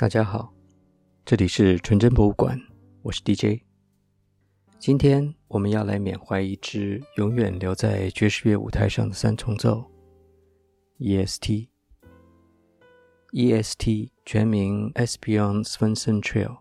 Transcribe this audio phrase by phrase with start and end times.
[0.00, 0.50] 大家好，
[1.26, 2.58] 这里是纯真博物馆，
[3.02, 3.60] 我是 DJ。
[4.78, 9.84] 今天我们要来缅怀一支永远留在爵士乐舞台上的三重奏
[11.00, 11.68] ——EST。
[13.32, 16.60] EST 全名 Esbjörn Svensson Trio，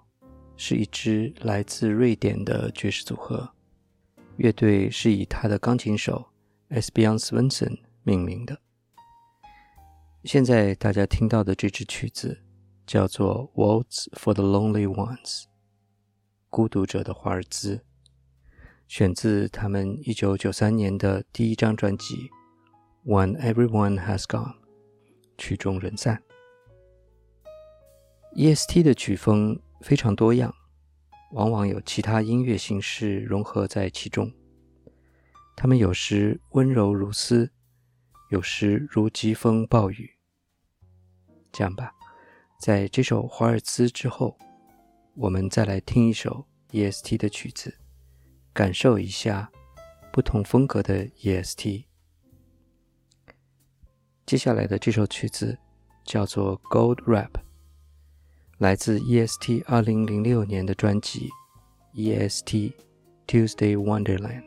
[0.58, 3.50] 是一支来自瑞典的爵士组合。
[4.36, 6.28] 乐队是以他的钢琴手
[6.72, 8.60] Esbjörn Svensson 命名的。
[10.26, 12.38] 现在大家听到的这支曲子
[12.90, 15.44] 叫做《Waltz for the Lonely Ones》，
[16.50, 17.86] 孤独者的华尔兹，
[18.88, 22.32] 选自他们一九九三年的第一张专辑
[23.06, 24.54] 《When Everyone Has Gone》，
[25.38, 26.24] 曲终人散。
[28.36, 30.52] EST 的曲风非常多样，
[31.34, 34.34] 往往有其他音乐形式融合在其中。
[35.56, 37.52] 他们有时温柔如丝。
[38.30, 40.18] 有时如疾风暴雨。
[41.52, 41.94] 这样吧，
[42.60, 44.38] 在这首华尔兹之后，
[45.16, 47.74] 我们再来听一首 EST 的曲子，
[48.52, 49.50] 感受一下
[50.12, 51.86] 不同风格的 EST。
[54.26, 55.58] 接下来的这首曲子
[56.04, 57.32] 叫做《Gold Rap》，
[58.58, 61.30] 来自 EST 二零零六年的专辑
[61.98, 62.74] 《EST
[63.26, 64.44] Tuesday Wonderland》。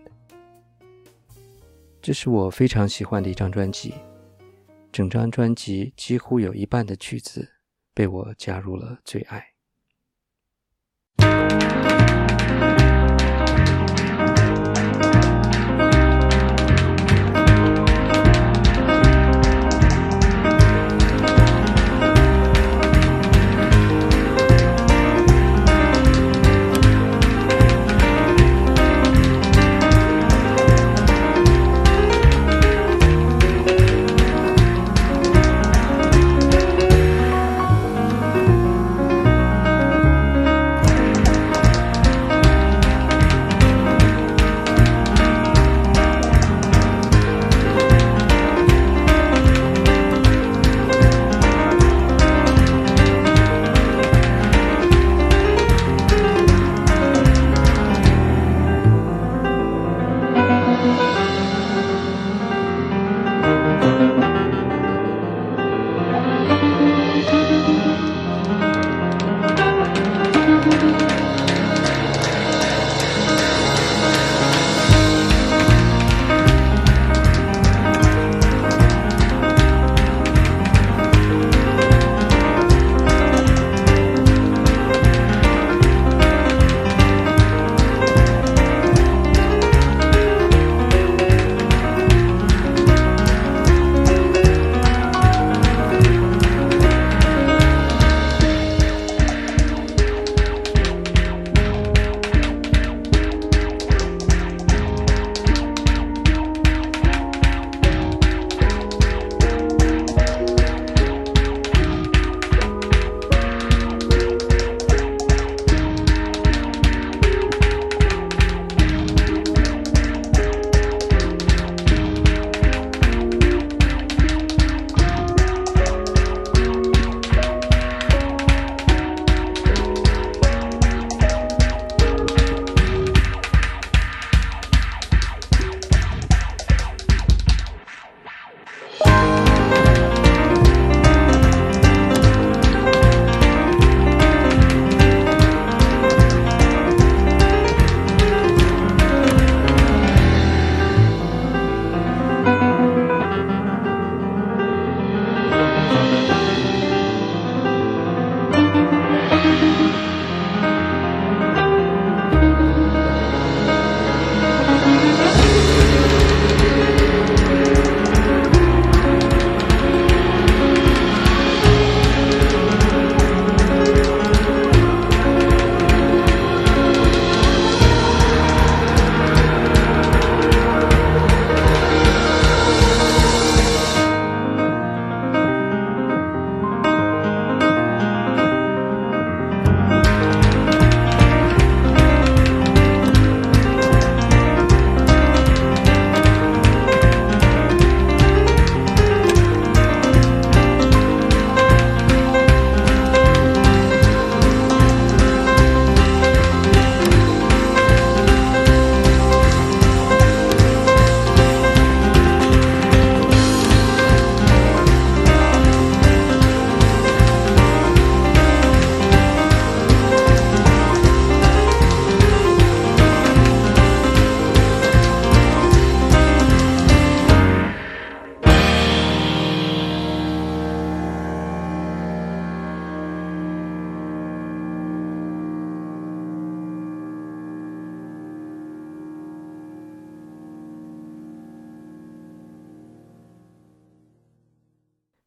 [2.03, 3.95] 这是我非常喜欢的一张专辑，
[4.93, 7.49] 整张专辑几乎有一半的曲子
[7.95, 9.53] 被我加入了最爱。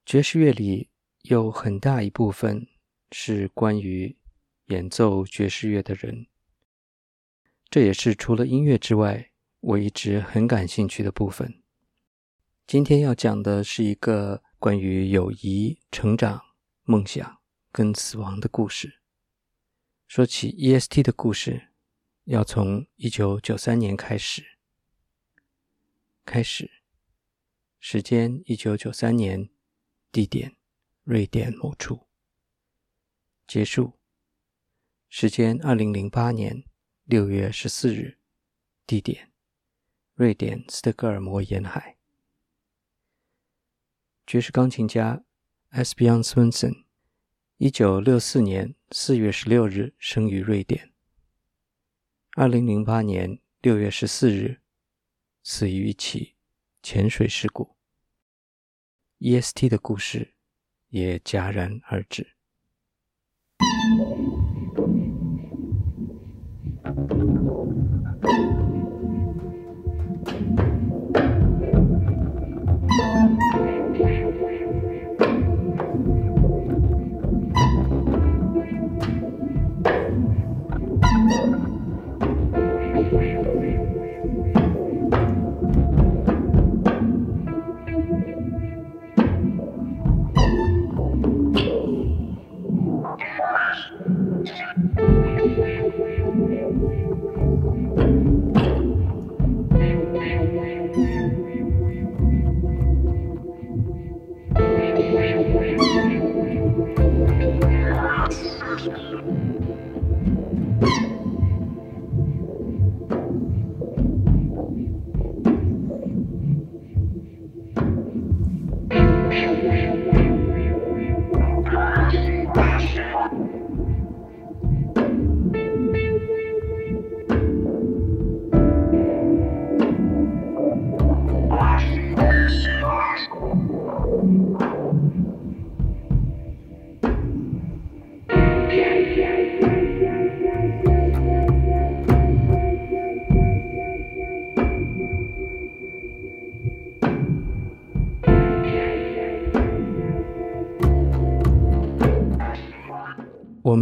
[0.06, 0.92] 爵士乐里
[1.24, 2.68] 有很大一部分
[3.12, 4.16] 是关于
[4.68, 6.28] 演奏爵士乐的人，
[7.72, 9.31] 这也是除了音乐之外
[9.62, 11.63] 我一直很感兴趣的部分。
[12.68, 16.40] 今天要讲的是一个关于友谊、成长、
[16.84, 17.40] 梦想
[17.72, 19.01] 跟死亡的故事。
[20.08, 21.69] 说起 EST 的故事，
[22.25, 24.44] 要从一九九三年开始。
[26.24, 26.69] 开始，
[27.80, 29.50] 时间一九九三年。
[30.16, 30.56] 地点：
[31.04, 32.08] 瑞典某处。
[33.46, 34.00] 结束。
[35.10, 36.64] 时间：二零零八年
[37.04, 38.18] 六月十四日。
[38.88, 39.34] 地点：
[40.14, 41.98] 瑞典斯德哥尔摩沿海。
[44.26, 45.26] 爵士钢琴家
[45.72, 46.86] Esbjorn Svensson，
[47.58, 50.94] 一九六四年四月十六日生于瑞典。
[52.38, 54.62] 二零零八年六月十四日
[55.44, 56.36] 死于一起
[56.82, 57.75] 潜水事故。
[59.20, 60.34] E.S.T 的故事
[60.90, 62.36] 也戛然而止。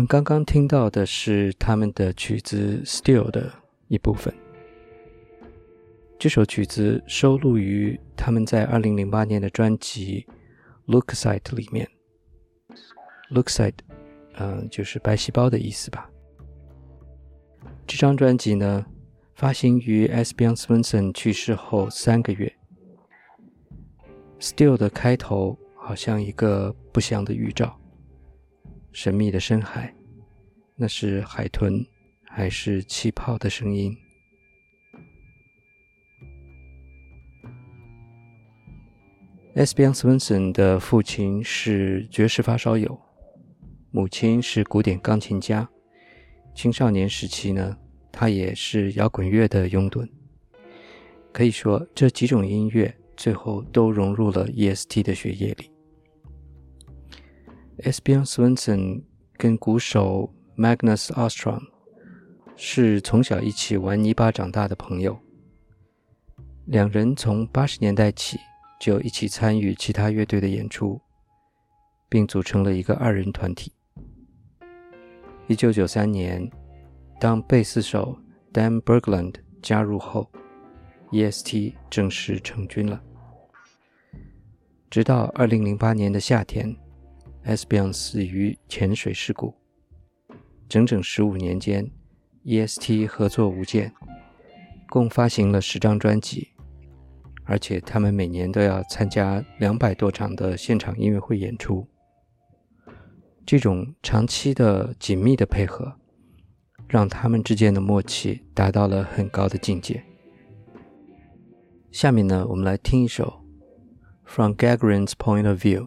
[0.07, 3.53] 刚刚听到的是他们的曲子《Still》的
[3.87, 4.33] 一部分。
[6.17, 10.25] 这首曲子收录于他们在二零零八年的专辑
[10.91, 11.87] 《Leukocyte》里面。
[13.29, 13.73] Leukocyte，
[14.35, 16.09] 嗯，就是白细胞的意思吧。
[17.85, 18.85] 这张专辑呢，
[19.35, 22.51] 发行于 Esbjörn s w e n s o n 去世后三个月。
[24.43, 27.79] 《Still》的开头好像一个不祥的预兆。
[28.93, 29.91] 神秘的深海，
[30.75, 31.83] 那是海豚
[32.27, 33.97] 还是气泡的声音
[39.55, 42.99] s b n Swenson 的父亲是爵士发烧友，
[43.89, 45.67] 母亲是古典钢琴家。
[46.53, 47.75] 青少年时期呢，
[48.11, 50.07] 他也是摇滚乐的拥趸。
[51.31, 55.72] 可以说，这几种音乐最后都融入了 EST 的血液里。
[57.79, 59.01] S b n Svensson
[59.35, 61.61] 跟鼓手 Magnus Ostrom
[62.55, 65.19] 是从小一起玩泥巴长大的朋友。
[66.65, 68.39] 两人从八十年代起
[68.79, 71.01] 就一起参与其他乐队的演出，
[72.07, 73.73] 并组成了一个二人团体。
[75.47, 76.47] 一九九三年，
[77.19, 78.15] 当贝斯手
[78.53, 80.31] Dan Bergland 加入后
[81.11, 83.01] ，EST 正式成军了。
[84.91, 86.73] 直到二零零八年的夏天。
[87.45, 89.53] Esbjörn 死于潜水事故。
[90.69, 91.91] 整整十五年间
[92.45, 93.93] ，EST 合作无间，
[94.89, 96.49] 共发行了十张专辑，
[97.43, 101.85] 而且他们每年都要参加两百多场的现场音乐会演出。
[103.45, 105.99] 这种长期的紧密的配合，
[106.87, 110.01] 让他们之间的默契达到了很高的境界。
[111.91, 113.43] 下面呢，我们来听一首
[114.31, 115.81] 《From Gagarin's Point of View》。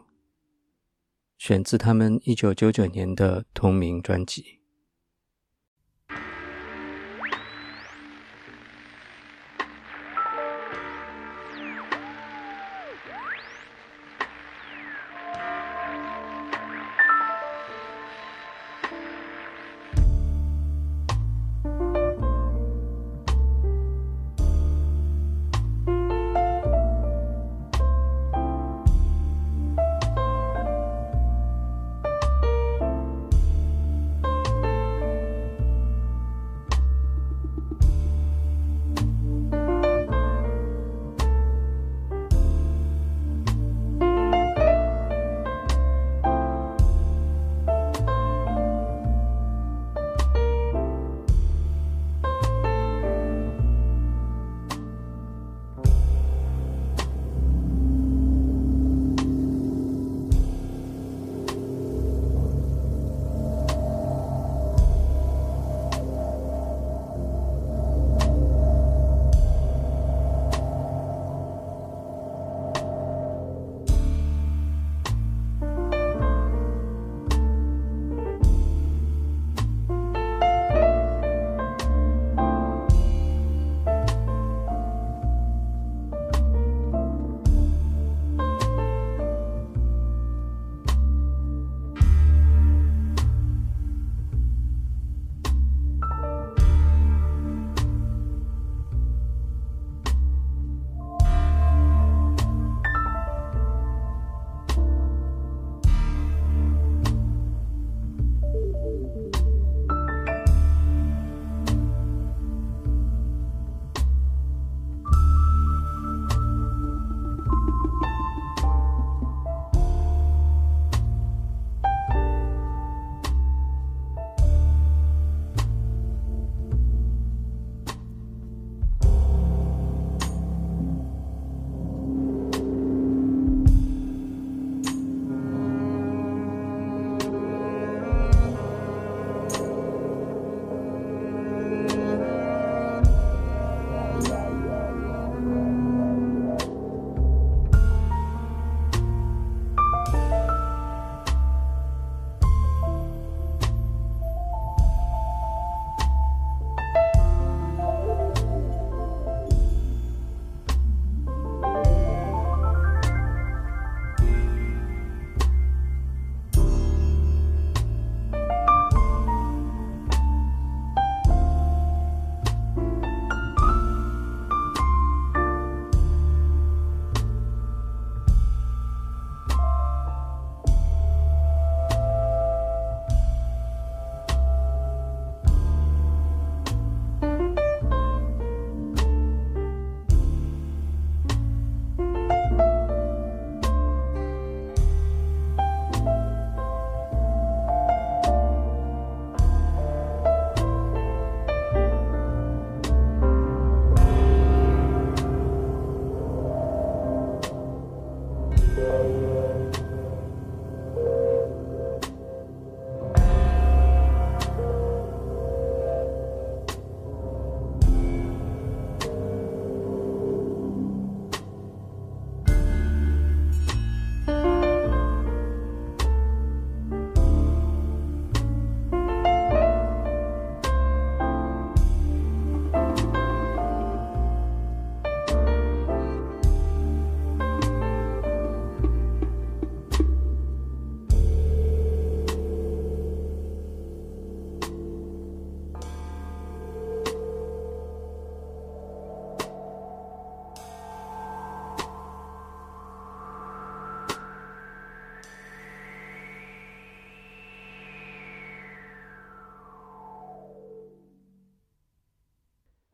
[1.38, 4.55] 选自他们一九九九年的同名专辑。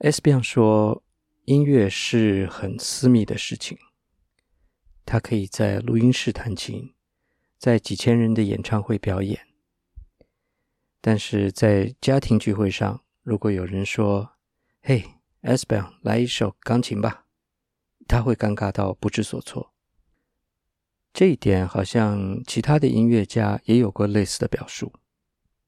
[0.04, 0.20] S.
[0.20, 0.32] B.
[0.42, 1.04] 说，
[1.44, 3.78] 音乐是很私密的事情。
[5.06, 6.92] 他可以在录音室弹琴，
[7.56, 9.46] 在几千人的演唱会表演，
[11.00, 14.32] 但是在家庭聚会上，如果有人说
[14.82, 15.04] ：“嘿
[15.42, 15.64] ，S.
[15.64, 15.76] B.
[16.00, 17.26] 来一首钢琴吧。”
[18.08, 19.72] 他会尴尬到不知所措。
[21.12, 24.92] 这一点好像其他的音乐家也有过类似的表述，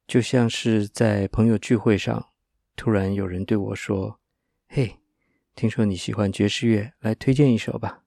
[0.08, 2.30] 就像是在朋友聚会上，
[2.74, 4.18] 突然有人对我说
[4.66, 4.98] ：“嘿，
[5.54, 8.04] 听说你喜欢爵士乐，来推荐一首吧。”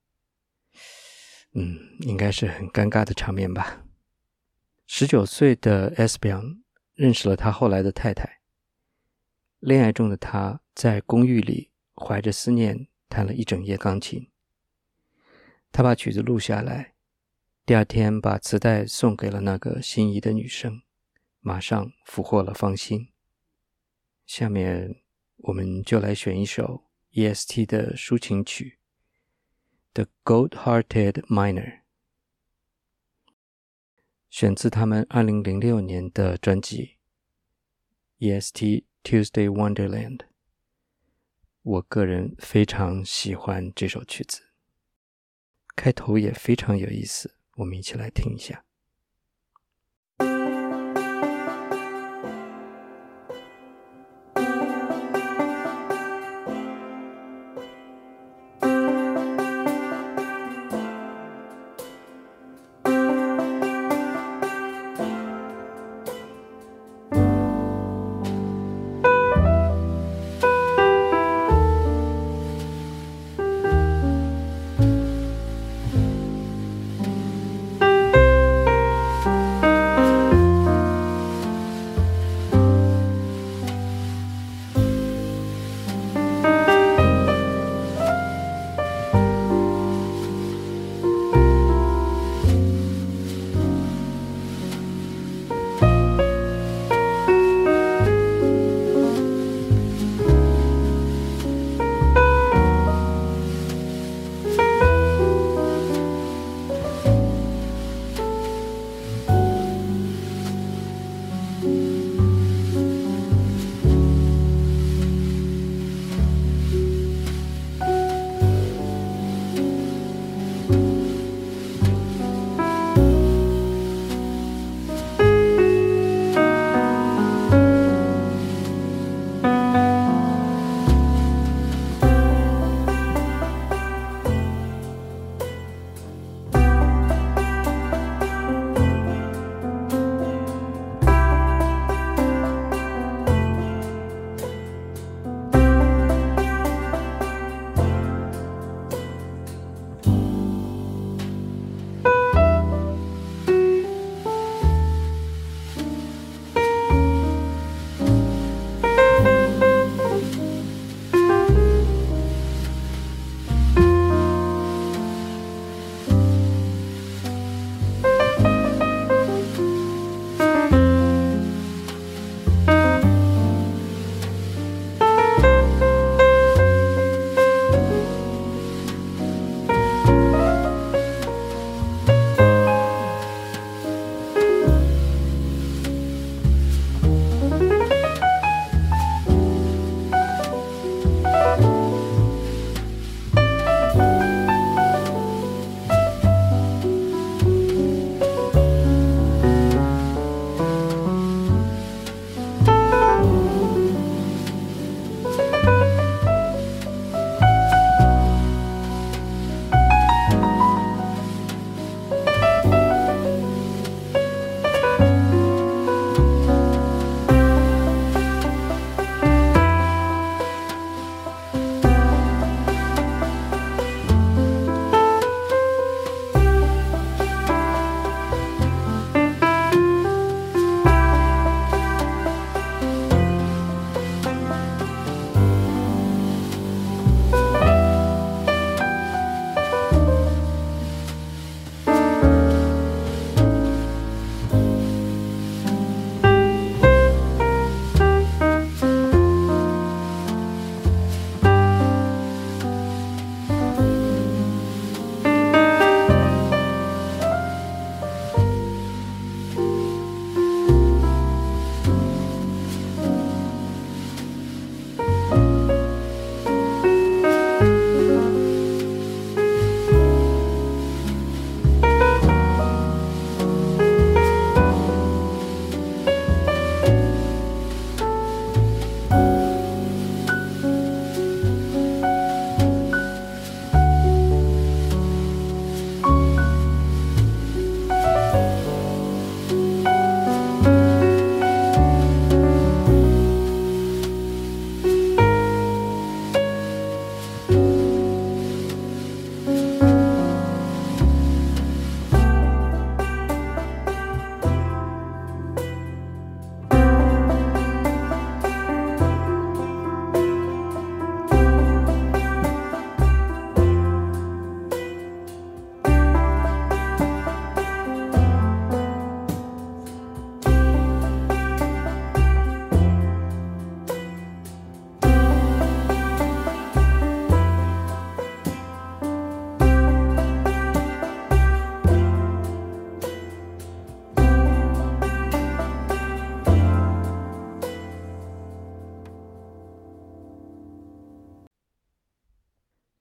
[1.53, 3.85] 嗯，应该是很尴尬的场面吧。
[4.85, 6.17] 十九岁的 S.
[6.19, 6.29] B.
[6.93, 8.39] 认识了他后来的太太，
[9.59, 14.29] 恋爱中的他在公寓里怀着思念弹了一整夜钢琴。
[15.71, 16.95] 他把曲子录下来。
[17.65, 20.81] 第二天，把磁带送给了那个心仪的女生，
[21.39, 23.09] 马上俘获了芳心。
[24.25, 25.01] 下面，
[25.47, 28.79] 我们就来选一首 E.S.T 的抒情曲
[29.93, 31.63] 《The Gold-Hearted Miner》，
[34.29, 36.83] 选自他们二零零六年的专辑
[38.17, 40.17] 《E.S.T Tuesday Wonderland》。
[41.61, 44.41] 我个人非常喜欢这首曲子，
[45.77, 47.39] 开头也非常有意思。
[47.55, 48.66] 我们一起来听一下。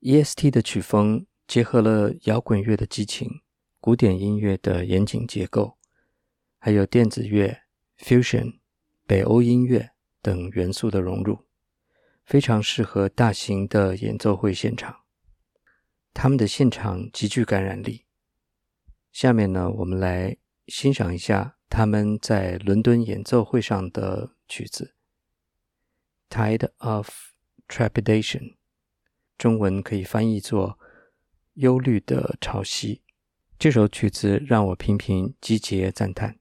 [0.09, 3.41] E.S.T 的曲风结合了摇滚乐的激情、
[3.81, 5.79] 古典音乐的严谨结构，
[6.61, 7.63] 还有电子乐、
[7.99, 8.61] fusion、
[9.05, 9.91] 北欧音乐
[10.23, 11.49] 等元素的融入，
[12.25, 15.01] 非常适合大型的演奏会现场。
[16.15, 18.07] 他们的现场极具感染力。
[19.11, 20.37] 下面呢，我们来
[20.69, 24.95] 欣赏一下他们在伦敦演奏会上的曲子
[26.33, 27.11] 《Tide of
[27.67, 28.53] Trepidation》。
[29.39, 30.79] 中文可以翻译作
[31.55, 33.01] “忧虑的潮汐”。
[33.59, 36.39] 这首曲子让我频频击节赞叹。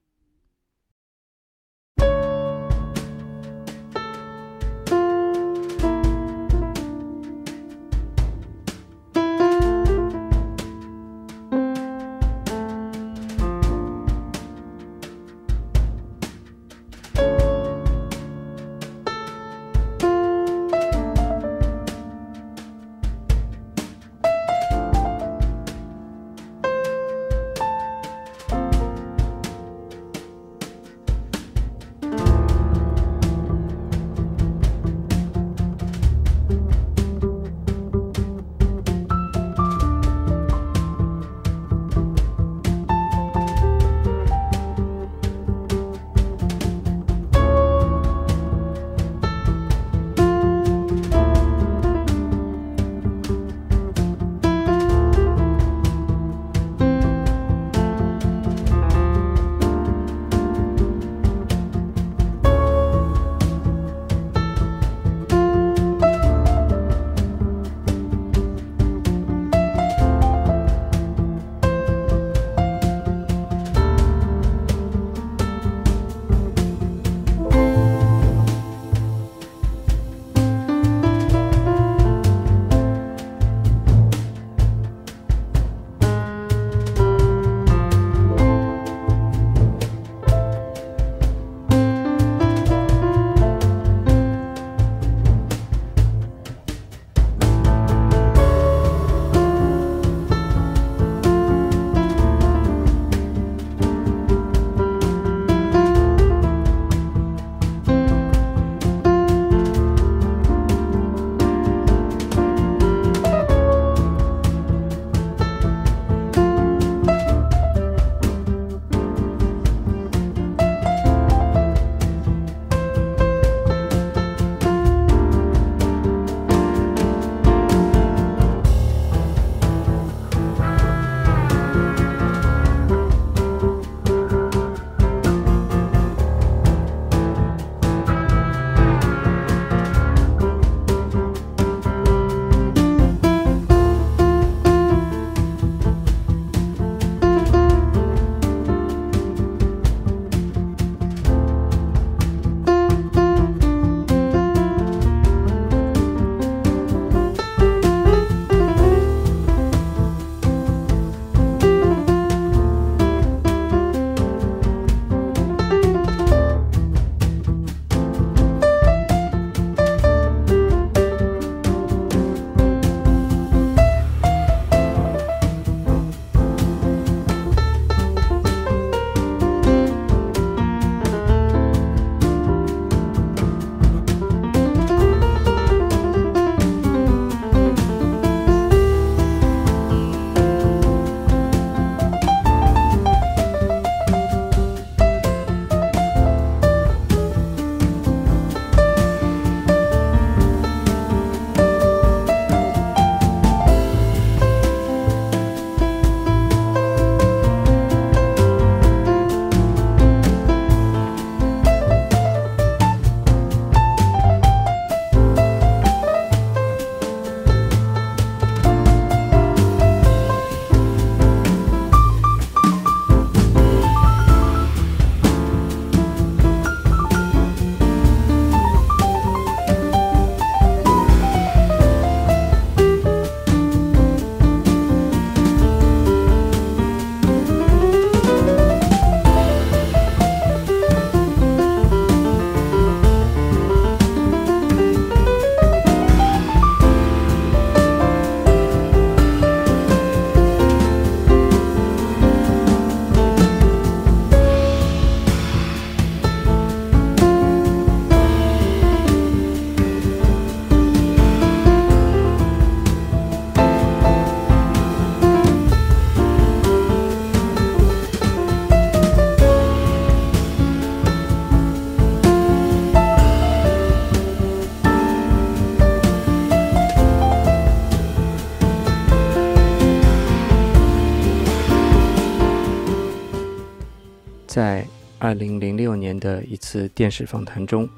[284.55, 284.87] 在
[285.19, 287.89] 二零零六年的一次电视访谈中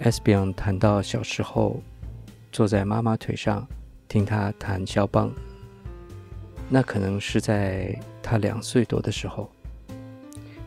[0.00, 1.80] s b i o n 谈到小时候
[2.50, 3.64] 坐在妈妈腿上
[4.08, 5.30] 听她弹肖邦，
[6.68, 9.48] 那可能是在他两岁多的时候。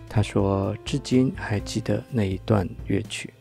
[0.08, 3.34] 他说，至今还记得那一段乐曲。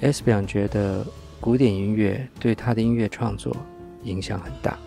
[0.00, 1.04] s b i o n 觉得
[1.40, 3.56] 古典音乐对他的音乐创作
[4.04, 4.78] 影响很大。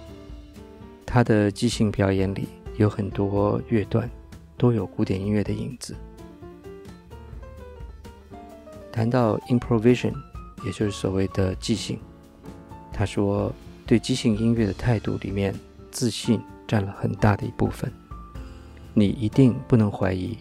[1.05, 4.09] 他的即兴表演里有很多乐段。
[4.57, 5.95] 都有古典音乐的影子。
[8.91, 10.13] 谈到 improvisation，
[10.63, 11.99] 也就是所谓的即兴，
[12.93, 13.51] 他说，
[13.85, 15.53] 对即兴音乐的态度里面，
[15.91, 17.91] 自信占了很大的一部分。
[18.93, 20.37] 你一定不能怀疑，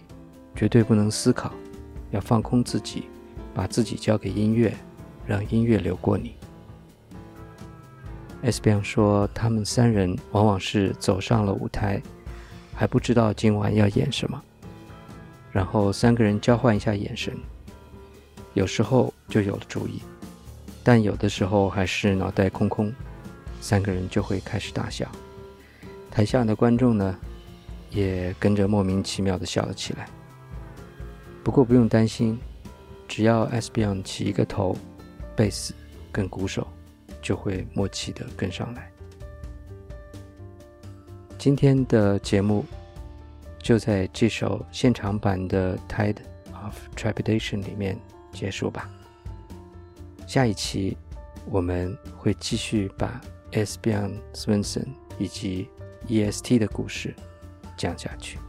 [0.55, 1.51] 绝对不能思考，
[2.11, 3.09] 要放空自己，
[3.53, 4.73] 把自己交给音乐，
[5.27, 6.35] 让音乐流过你。
[8.41, 8.61] S.
[8.61, 8.81] B.
[8.81, 12.01] 说，他们三人往往是走上了舞台。
[12.75, 14.41] 还不知道今晚要演什么，
[15.51, 17.33] 然后三个人交换一下眼神，
[18.53, 20.01] 有时候就有了主意，
[20.83, 22.93] 但有的时候还是脑袋空空，
[23.61, 25.09] 三个人就会开始大笑。
[26.11, 27.15] 台下的观众呢，
[27.91, 30.07] 也跟着莫名其妙的笑了起来。
[31.43, 32.37] 不过不用担心，
[33.07, 34.77] 只要 S B n 起一个头，
[35.35, 35.73] 贝斯
[36.11, 36.67] 跟鼓手
[37.21, 38.91] 就会默契的跟上来。
[41.45, 42.65] 今天的节目
[43.59, 46.17] 就在这首现场版的《Tide
[46.63, 47.95] of Trepidation》里面
[48.33, 48.89] 结束吧。
[50.25, 50.97] 下一期
[51.45, 53.77] 我们会继续把 S.
[53.79, 53.91] B.
[53.91, 54.19] N.
[54.33, 54.87] Swenson
[55.19, 55.69] 以及
[56.07, 56.23] E.
[56.23, 56.41] S.
[56.41, 56.57] T.
[56.57, 57.13] 的故事
[57.77, 58.39] 讲下去。